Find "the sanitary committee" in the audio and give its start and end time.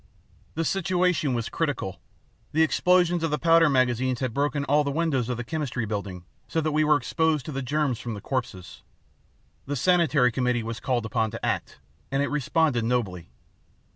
9.67-10.63